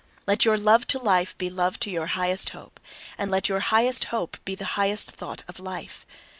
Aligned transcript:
Let 0.25 0.45
your 0.45 0.57
love 0.57 0.87
to 0.87 0.97
life 0.97 1.37
be 1.37 1.51
love 1.51 1.79
to 1.81 1.91
your 1.91 2.07
highest 2.17 2.49
hope; 2.57 2.79
and 3.19 3.29
let 3.29 3.49
your 3.49 3.59
highest 3.59 4.05
hope 4.05 4.37
be 4.45 4.55
the 4.55 4.65
highest 4.73 5.11
thought 5.11 5.43
of 5.47 5.59
life! 5.59 6.07